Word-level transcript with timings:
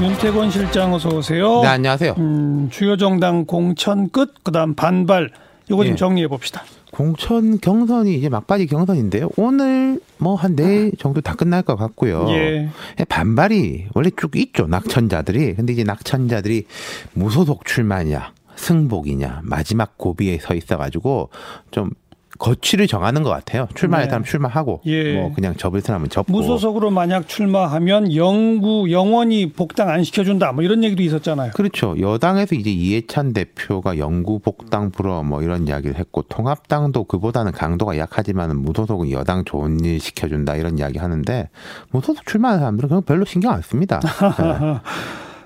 윤태권 0.00 0.50
실장 0.50 0.94
어서 0.94 1.10
오세요. 1.10 1.60
네, 1.60 1.68
안녕하세요. 1.68 2.14
음, 2.18 2.68
주요 2.70 2.96
정당 2.96 3.44
공천 3.44 4.08
끝, 4.10 4.32
그다음 4.42 4.74
반발. 4.74 5.30
이거 5.68 5.84
좀 5.84 5.92
예. 5.92 5.96
정리해 5.96 6.26
봅시다. 6.26 6.62
공천 6.90 7.60
경선이 7.60 8.14
이제 8.14 8.28
막바지 8.28 8.66
경선인데요. 8.66 9.28
오늘 9.36 10.00
뭐 10.18 10.34
한 10.36 10.56
내일 10.56 10.92
정도 10.98 11.20
다 11.20 11.34
끝날 11.34 11.62
것 11.62 11.76
같고요. 11.76 12.26
예. 12.30 12.70
반발이 13.08 13.88
원래 13.94 14.10
쭉 14.16 14.34
있죠. 14.36 14.66
낙천자들이. 14.66 15.54
근데 15.54 15.72
이제 15.74 15.84
낙천자들이 15.84 16.64
무소속 17.12 17.64
출마냐, 17.66 18.32
승복이냐, 18.56 19.40
마지막 19.44 19.98
고비에 19.98 20.38
서 20.38 20.54
있어가지고 20.54 21.28
좀 21.70 21.90
거취를 22.38 22.86
정하는 22.86 23.22
것 23.22 23.30
같아요. 23.30 23.68
출마할 23.74 24.04
네. 24.06 24.10
사람 24.10 24.24
출마하고, 24.24 24.80
예. 24.86 25.14
뭐 25.14 25.32
그냥 25.34 25.54
접을 25.56 25.80
사람은 25.80 26.08
접고. 26.08 26.32
무소속으로 26.32 26.90
만약 26.90 27.28
출마하면 27.28 28.14
영구 28.14 28.90
영원히 28.90 29.52
복당 29.52 29.88
안 29.88 30.04
시켜준다. 30.04 30.52
뭐 30.52 30.62
이런 30.64 30.82
얘기도 30.84 31.02
있었잖아요. 31.02 31.52
그렇죠. 31.54 31.96
여당에서 32.00 32.54
이제 32.54 32.70
이해찬 32.70 33.32
대표가 33.32 33.98
영구 33.98 34.38
복당 34.40 34.90
불어 34.90 35.22
뭐 35.22 35.42
이런 35.42 35.68
이야기를 35.68 35.96
했고 35.96 36.22
통합당도 36.22 37.04
그보다는 37.04 37.52
강도가 37.52 37.98
약하지만 37.98 38.56
무소속은 38.56 39.10
여당 39.10 39.44
좋은 39.44 39.84
일 39.84 40.00
시켜준다 40.00 40.56
이런 40.56 40.78
이야기 40.78 40.98
하는데 40.98 41.48
무소속 41.90 42.26
출마하는 42.26 42.60
사람들은 42.60 42.88
그건 42.88 43.02
별로 43.04 43.24
신경 43.24 43.52
안 43.52 43.62
씁니다. 43.62 44.00
네. 44.40 44.80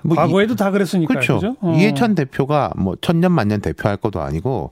뭐 0.03 0.15
과거에도 0.15 0.55
다 0.55 0.69
그랬으니까 0.71 1.07
그렇죠. 1.13 1.35
그죠? 1.35 1.55
어. 1.61 1.75
이해찬 1.75 2.13
대표가 2.15 2.71
뭐 2.77 2.95
천년 3.01 3.31
만년 3.31 3.59
대표할 3.59 3.97
것도 3.97 4.21
아니고 4.21 4.71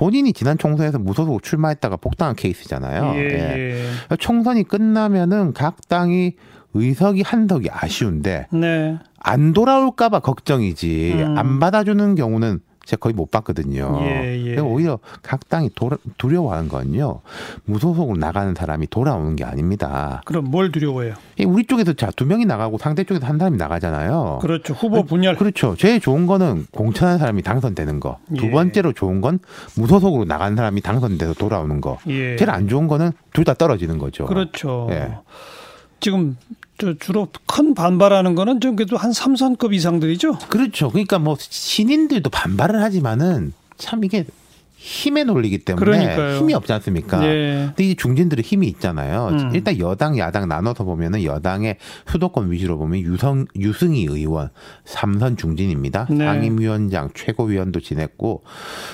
본인이 0.00 0.32
지난 0.32 0.56
총선에서 0.56 0.98
무소속 0.98 1.42
출마했다가 1.42 1.98
복당한 1.98 2.34
케이스잖아요. 2.34 3.12
예, 3.16 3.18
예. 3.18 3.84
예. 4.10 4.16
총선이 4.16 4.62
끝나면은 4.64 5.52
각 5.52 5.76
당이 5.88 6.36
의석이 6.72 7.20
한석이 7.20 7.68
아쉬운데 7.70 8.46
네. 8.50 8.96
안 9.18 9.52
돌아올까봐 9.52 10.20
걱정이지 10.20 11.16
음. 11.18 11.36
안 11.36 11.58
받아주는 11.58 12.14
경우는 12.14 12.60
제가 12.90 12.98
거의 13.00 13.14
못 13.14 13.30
봤거든요. 13.30 13.98
예, 14.02 14.36
예. 14.46 14.58
오히려 14.58 14.98
각 15.22 15.48
당이 15.48 15.70
돌아- 15.76 15.96
두려워하는 16.18 16.68
건요 16.68 17.20
무소속으로 17.64 18.16
나가는 18.18 18.52
사람이 18.54 18.88
돌아오는 18.88 19.36
게 19.36 19.44
아닙니다. 19.44 20.20
그럼 20.24 20.46
뭘 20.50 20.72
두려워해요? 20.72 21.14
이 21.38 21.44
우리 21.44 21.64
쪽에서 21.64 21.92
자두 21.92 22.26
명이 22.26 22.46
나가고 22.46 22.78
상대 22.78 23.04
쪽에서 23.04 23.26
한 23.26 23.38
사람이 23.38 23.56
나가잖아요. 23.58 24.40
그렇죠. 24.42 24.74
후보 24.74 25.04
분열. 25.04 25.36
그렇죠. 25.36 25.76
제일 25.76 26.00
좋은 26.00 26.26
거는 26.26 26.66
공천한 26.72 27.18
사람이 27.18 27.42
당선되는 27.42 28.00
거. 28.00 28.18
두 28.36 28.46
예. 28.46 28.50
번째로 28.50 28.92
좋은 28.92 29.20
건 29.20 29.38
무소속으로 29.76 30.24
나간 30.24 30.56
사람이 30.56 30.80
당선돼서 30.80 31.34
돌아오는 31.34 31.80
거. 31.80 31.98
예. 32.08 32.34
제일 32.36 32.50
안 32.50 32.66
좋은 32.66 32.88
거는 32.88 33.12
둘 33.32 33.44
다 33.44 33.54
떨어지는 33.54 33.98
거죠. 33.98 34.26
그렇죠. 34.26 34.88
예. 36.00 36.02
지금 36.02 36.36
저 36.78 36.94
주로 36.94 37.28
큰 37.46 37.74
반발하는 37.74 38.34
거는 38.34 38.60
좀 38.60 38.74
그래도 38.74 38.96
한 38.96 39.12
삼선급 39.12 39.74
이상들이죠. 39.74 40.38
그렇죠. 40.48 40.90
그러니까 40.90 41.18
뭐 41.18 41.36
신인들도 41.38 42.30
반발을 42.30 42.82
하지만은 42.82 43.52
참 43.76 44.02
이게 44.04 44.24
힘에 44.82 45.24
놀리기 45.24 45.58
때문에 45.58 45.84
그러니까요. 45.84 46.38
힘이 46.38 46.54
없지 46.54 46.72
않습니까? 46.72 47.22
예. 47.26 47.64
근데 47.66 47.84
이 47.84 47.94
중진들은 47.94 48.42
힘이 48.42 48.66
있잖아요. 48.68 49.28
음. 49.28 49.50
일단 49.52 49.78
여당, 49.78 50.16
야당 50.16 50.48
나눠서 50.48 50.84
보면은 50.84 51.22
여당의 51.22 51.76
수도권 52.06 52.50
위주로 52.50 52.78
보면 52.78 53.00
유성, 53.00 53.44
유승희 53.56 54.06
의원, 54.06 54.48
삼선 54.86 55.36
중진입니다. 55.36 56.06
네. 56.08 56.24
상임위원장, 56.24 57.10
최고위원도 57.14 57.80
지냈고. 57.80 58.42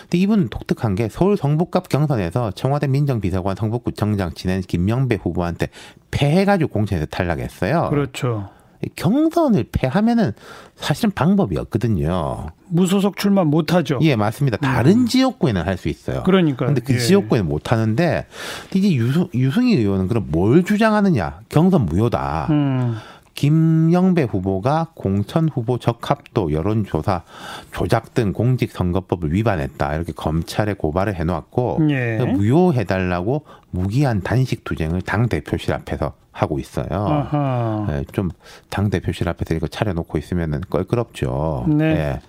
근데 0.03 0.19
이분 0.19 0.49
독특한 0.49 0.97
게 0.97 1.09
서울 1.09 1.37
성북갑 1.37 1.89
경선에서 1.89 2.51
청와대 2.51 2.89
민정비서관 2.89 3.55
성북구청장 3.55 4.35
지낸 4.35 4.63
김영배 4.63 5.21
후보한테 5.23 5.69
패해가지고 6.11 6.73
공천에서 6.73 7.07
탈락했어요. 7.07 7.91
그렇죠. 7.91 8.49
경선을 8.97 9.67
패하면은 9.73 10.33
사실은 10.77 11.11
방법이 11.13 11.57
없거든요. 11.59 12.47
무소속 12.69 13.17
출마 13.17 13.45
못 13.45 13.73
하죠. 13.73 13.99
예, 14.03 14.17
맞습니다. 14.17 14.57
다른 14.59 15.07
지역구에는 15.07 15.63
할 15.67 15.77
수 15.77 15.89
있어요. 15.89 16.19
음. 16.19 16.23
그러니까요. 16.25 16.69
근데 16.69 16.81
그 16.81 16.95
예. 16.95 16.99
지역구에는 16.99 17.49
못 17.49 17.71
하는데 17.73 18.27
이제 18.75 18.93
유승, 18.95 19.29
유승희 19.35 19.75
의원은 19.77 20.09
그럼 20.09 20.27
뭘 20.31 20.65
주장하느냐? 20.65 21.41
경선 21.49 21.87
무효다. 21.87 22.47
음. 22.51 22.97
김영배 23.35 24.23
후보가 24.23 24.93
공천 24.95 25.51
후보 25.51 25.79
적합도 25.79 26.53
여론조사 26.53 27.23
조작 27.71 28.15
등 28.15 28.33
공직선거법을 28.33 29.35
위반했다. 29.35 29.95
이렇게 29.95 30.13
검찰에 30.15 30.73
고발을 30.73 31.15
해놓았고 31.17 31.81
예. 31.91 32.17
무효해달라고 32.25 33.45
무기한 33.71 34.23
단식 34.23 34.65
투쟁을 34.65 35.03
당 35.03 35.29
대표실 35.29 35.75
앞에서 35.75 36.15
하고 36.37 36.59
있어요. 36.59 36.87
아하. 36.91 37.87
예, 37.91 38.05
좀당 38.13 38.91
대표실 38.91 39.27
앞에서 39.29 39.55
이거 39.55 39.67
차려놓고 39.67 40.19
있으면은 40.19 40.61
껄끄럽죠. 40.69 41.65
네. 41.67 42.21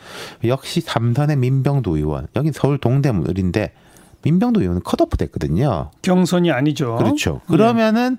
예. 0.43 0.47
역시 0.47 0.79
삼선의 0.79 1.35
민병도 1.35 1.97
의원 1.97 2.27
여기 2.37 2.53
서울 2.53 2.77
동대문 2.77 3.29
을인데 3.29 3.73
민병도 4.23 4.61
의원은 4.61 4.81
컷오프 4.83 5.17
됐거든요. 5.17 5.91
경선이 6.03 6.51
아니죠. 6.51 6.95
그렇죠. 6.95 7.41
그러면은 7.47 8.17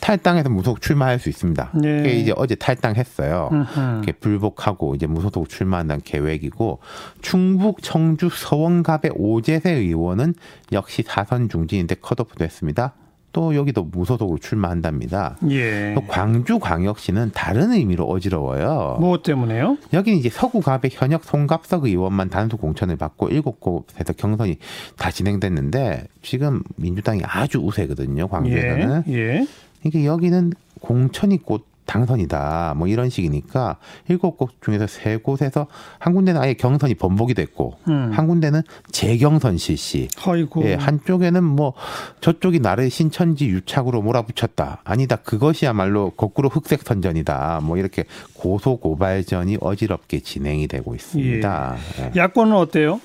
탈당해서 0.00 0.48
무소속 0.50 0.80
출마할 0.80 1.18
수 1.18 1.28
있습니다. 1.28 1.72
네. 1.74 1.96
그게 1.96 2.10
이제 2.12 2.32
어제 2.36 2.54
탈당했어요. 2.54 3.50
이렇게 3.76 4.12
불복하고 4.12 4.94
이제 4.94 5.08
무소속 5.08 5.48
출마한다는 5.48 6.02
계획이고 6.04 6.78
충북 7.22 7.82
청주 7.82 8.28
서원갑의 8.32 9.14
오재세 9.16 9.72
의원은 9.72 10.34
역시 10.70 11.02
사선 11.04 11.48
중진인데 11.48 11.96
컷오프 11.96 12.36
됐습니다. 12.36 12.92
또 13.32 13.54
여기도 13.54 13.84
무소속으로 13.84 14.38
출마한답니다. 14.38 15.36
예. 15.50 15.94
또 15.94 16.00
광주광역시는 16.06 17.32
다른 17.34 17.72
의미로 17.72 18.04
어지러워요. 18.06 18.96
뭐 19.00 19.22
때문에요? 19.22 19.76
여기는 19.92 20.18
이제 20.18 20.28
서구갑의 20.28 20.90
현역 20.92 21.24
송갑석 21.24 21.84
의원만 21.84 22.30
단수 22.30 22.56
공천을 22.56 22.96
받고 22.96 23.28
일곱 23.28 23.60
곳에서 23.60 24.12
경선이 24.16 24.56
다 24.96 25.10
진행됐는데 25.10 26.08
지금 26.22 26.62
민주당이 26.76 27.22
아주 27.24 27.58
우세거든요. 27.58 28.28
광주에서는. 28.28 29.04
예. 29.08 29.14
예. 29.14 29.46
이게 29.84 30.04
여기는 30.04 30.52
공천이 30.80 31.42
곧 31.42 31.66
당선이다. 31.88 32.74
뭐 32.76 32.86
이런 32.86 33.08
식이니까 33.08 33.78
일곱 34.08 34.36
곳 34.36 34.50
중에서 34.62 34.86
세 34.86 35.16
곳에서 35.16 35.66
한 35.98 36.14
군데는 36.14 36.40
아예 36.40 36.54
경선이 36.54 36.94
번복이 36.94 37.34
됐고 37.34 37.78
음. 37.88 38.10
한 38.12 38.28
군데는 38.28 38.62
재경선 38.92 39.56
실시. 39.56 40.08
아이고. 40.24 40.62
예, 40.64 40.74
한쪽에는 40.74 41.42
뭐 41.42 41.72
저쪽이 42.20 42.60
나를 42.60 42.90
신천지 42.90 43.46
유착으로 43.46 44.02
몰아붙였다. 44.02 44.82
아니다. 44.84 45.16
그것이야말로 45.16 46.10
거꾸로 46.10 46.50
흑색 46.50 46.82
선전이다. 46.82 47.60
뭐 47.64 47.78
이렇게 47.78 48.04
고소 48.34 48.76
고발전이 48.76 49.56
어지럽게 49.60 50.20
진행이 50.20 50.68
되고 50.68 50.94
있습니다. 50.94 51.76
예. 52.00 52.12
야권은 52.14 52.54
어때요? 52.54 53.00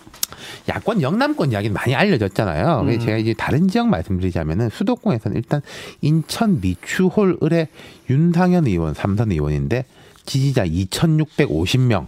야권 0.70 1.02
영남권 1.02 1.52
이야기는 1.52 1.74
많이 1.74 1.96
알려졌잖아요. 1.96 2.82
음. 2.82 3.00
제가 3.00 3.18
이제 3.18 3.34
다른 3.34 3.68
지역 3.68 3.88
말씀드리자면은 3.88 4.70
수도권에서는 4.70 5.38
일단 5.38 5.62
인천 6.02 6.62
미추홀 6.62 7.38
을의 7.44 7.68
윤상현 8.10 8.68
의원 8.68 8.94
삼선 8.94 9.32
의원인데 9.32 9.86
지지자 10.26 10.66
2,650명 10.66 12.08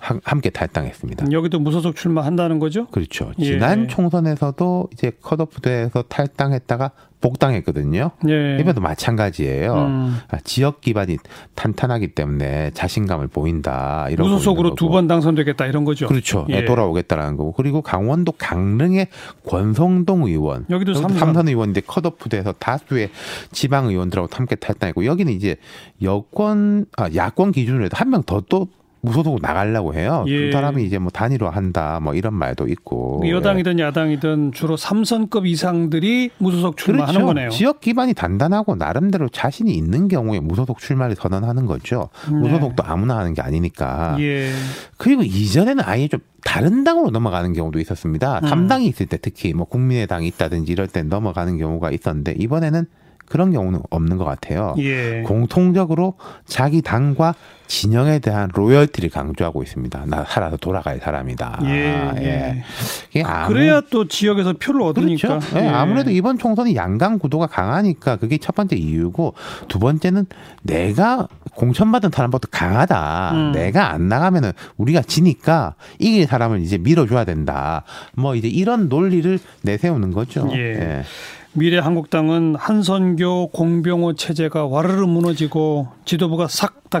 함께 0.00 0.50
탈당했습니다. 0.50 1.26
여기도 1.30 1.58
무소속 1.60 1.94
출마한다는 1.96 2.58
거죠? 2.58 2.86
그렇죠. 2.86 3.32
예. 3.38 3.44
지난 3.44 3.86
총선에서도 3.88 4.88
이제 4.92 5.12
컷오프돼서 5.22 6.02
탈당했다가 6.08 6.90
복당했거든요. 7.20 8.12
예. 8.30 8.56
이번에도 8.58 8.80
마찬가지예요. 8.80 9.74
음. 9.74 10.18
아, 10.30 10.38
지역 10.42 10.80
기반이 10.80 11.18
탄탄하기 11.54 12.08
때문에 12.14 12.70
자신감을 12.72 13.28
보인다. 13.28 14.06
이런 14.08 14.26
무소속으로 14.26 14.74
두 14.74 14.88
번 14.88 15.06
당선되겠다 15.06 15.66
이런 15.66 15.84
거죠. 15.84 16.08
그렇죠. 16.08 16.46
예. 16.48 16.60
네, 16.60 16.64
돌아오겠다라는 16.64 17.36
거고. 17.36 17.52
그리고 17.52 17.82
강원도 17.82 18.32
강릉의 18.32 19.08
권성동 19.46 20.22
의원. 20.24 20.64
여기도 20.70 20.94
삼선. 20.94 21.18
삼선 21.18 21.48
의원인데 21.48 21.82
컷오프돼서 21.82 22.52
다수의 22.58 23.10
지방 23.52 23.86
의원들하고 23.88 24.28
함께 24.32 24.56
탈당했고 24.56 25.04
여기는 25.04 25.30
이제 25.32 25.56
여권 26.02 26.86
아 26.96 27.08
야권 27.14 27.52
기준으로 27.52 27.84
해도 27.84 27.96
한 27.98 28.08
명 28.10 28.22
더 28.24 28.40
또 28.48 28.66
무소속으로 29.02 29.40
나가려고 29.42 29.94
해요. 29.94 30.24
예. 30.28 30.46
두 30.46 30.52
사람이 30.52 30.84
이제 30.84 30.98
뭐 30.98 31.10
단일화한다 31.10 32.00
뭐 32.00 32.14
이런 32.14 32.34
말도 32.34 32.68
있고. 32.68 33.22
예. 33.24 33.30
여당이든 33.30 33.78
야당이든 33.78 34.52
주로 34.52 34.76
삼선급 34.76 35.46
이상들이 35.46 36.30
무소속 36.38 36.76
출마하는 36.76 37.14
그렇죠. 37.14 37.26
거네요. 37.26 37.50
지역 37.50 37.80
기반이 37.80 38.14
단단하고 38.14 38.76
나름대로 38.76 39.28
자신이 39.28 39.72
있는 39.72 40.08
경우에 40.08 40.40
무소속 40.40 40.78
출마를 40.78 41.16
선언하는 41.16 41.66
거죠. 41.66 42.10
무소속도 42.28 42.82
아무나 42.84 43.16
하는 43.18 43.34
게 43.34 43.42
아니니까. 43.42 44.16
네. 44.18 44.24
예. 44.24 44.50
그리고 44.96 45.22
이전에는 45.22 45.82
아예 45.84 46.08
좀 46.08 46.20
다른 46.44 46.84
당으로 46.84 47.10
넘어가는 47.10 47.52
경우도 47.52 47.80
있었습니다. 47.80 48.40
음. 48.42 48.48
삼당이 48.48 48.86
있을 48.86 49.06
때 49.06 49.18
특히 49.20 49.52
뭐 49.52 49.66
국민의당이 49.66 50.26
있다든지 50.28 50.72
이럴 50.72 50.86
때 50.86 51.02
넘어가는 51.02 51.58
경우가 51.58 51.90
있었는데 51.90 52.34
이번에는 52.38 52.86
그런 53.30 53.52
경우는 53.52 53.80
없는 53.90 54.16
것 54.18 54.24
같아요. 54.24 54.74
예. 54.78 55.22
공통적으로 55.24 56.14
자기 56.46 56.82
당과 56.82 57.34
진영에 57.68 58.18
대한 58.18 58.50
로열티를 58.52 59.10
강조하고 59.10 59.62
있습니다. 59.62 60.02
나 60.06 60.24
살아서 60.24 60.56
돌아갈 60.56 60.98
사람이다. 60.98 61.60
예, 61.66 62.10
예. 62.16 62.64
이게 63.10 63.22
아무- 63.22 63.54
그래야 63.54 63.80
또 63.88 64.08
지역에서 64.08 64.54
표를 64.54 64.82
얻으니까. 64.82 65.28
그렇죠. 65.38 65.56
예, 65.56 65.66
예. 65.66 65.68
아무래도 65.68 66.10
이번 66.10 66.36
총선이 66.38 66.74
양강 66.74 67.20
구도가 67.20 67.46
강하니까 67.46 68.16
그게 68.16 68.38
첫 68.38 68.56
번째 68.56 68.74
이유고 68.74 69.34
두 69.68 69.78
번째는 69.78 70.26
내가 70.64 71.28
공천받은 71.54 72.10
사람보다 72.12 72.48
강하다. 72.50 73.30
음. 73.34 73.52
내가 73.52 73.92
안 73.92 74.08
나가면은 74.08 74.50
우리가 74.76 75.02
지니까 75.02 75.74
이길 76.00 76.26
사람을 76.26 76.58
이제 76.62 76.76
밀어줘야 76.76 77.24
된다. 77.24 77.84
뭐 78.16 78.34
이제 78.34 78.48
이런 78.48 78.88
논리를 78.88 79.38
내세우는 79.62 80.10
거죠. 80.10 80.48
예. 80.54 81.04
미래한국당은 81.52 82.54
한선교 82.54 83.48
공병호 83.48 84.14
체제가 84.14 84.66
와르르 84.66 85.06
무너지고 85.06 85.88
지도부가 86.04 86.46
싹다. 86.48 87.00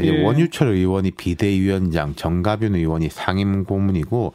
이제 0.00 0.14
예. 0.14 0.22
원유철 0.22 0.68
의원이 0.68 1.12
비대위원장, 1.12 2.14
정가균 2.14 2.74
의원이 2.76 3.08
상임 3.10 3.64
고문이고 3.64 4.32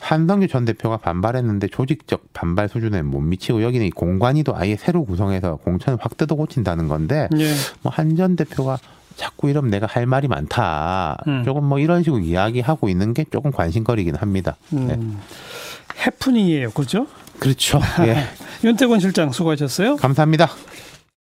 한성규 0.00 0.48
전 0.48 0.64
대표가 0.64 0.96
반발했는데 0.96 1.68
조직적 1.68 2.32
반발 2.32 2.68
수준에 2.68 3.02
못 3.02 3.20
미치고 3.20 3.62
여기는 3.62 3.86
이 3.86 3.90
공관위도 3.90 4.56
아예 4.56 4.76
새로 4.76 5.04
구성해서 5.04 5.56
공천을 5.56 5.98
확 6.00 6.16
뜯어 6.16 6.34
고친다는 6.34 6.88
건데 6.88 7.28
예. 7.38 7.52
뭐한 7.82 8.16
전 8.16 8.36
대표가 8.36 8.78
자꾸 9.16 9.50
이러면 9.50 9.70
내가 9.70 9.86
할 9.86 10.06
말이 10.06 10.28
많다. 10.28 11.22
음. 11.28 11.44
조금 11.44 11.64
뭐 11.64 11.78
이런 11.78 12.02
식으로 12.02 12.22
이야기하고 12.22 12.88
있는 12.88 13.14
게 13.14 13.24
조금 13.30 13.50
관심거리긴 13.52 14.16
합니다. 14.16 14.56
네. 14.70 14.94
음. 14.94 15.18
해프닝이에요. 16.06 16.70
그렇죠? 16.70 17.06
그렇죠. 17.40 17.80
예. 18.06 18.28
윤태권 18.62 19.00
실장 19.00 19.32
수고하셨어요. 19.32 19.96
감사합니다. 19.96 20.50